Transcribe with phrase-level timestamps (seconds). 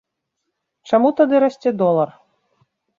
[0.93, 2.19] Чаму тады расце долар?